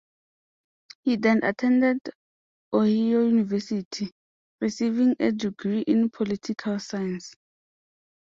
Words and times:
He 1.03 1.15
then 1.15 1.43
attended 1.43 1.99
Ohio 2.73 3.27
University, 3.27 4.09
receiving 4.59 5.15
a 5.19 5.31
degree 5.31 5.81
in 5.81 6.09
political 6.09 6.79
science. 6.79 7.35